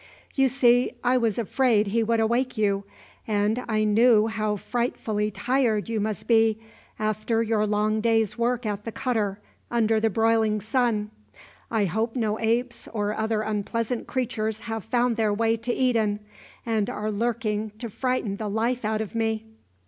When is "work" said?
8.35-8.65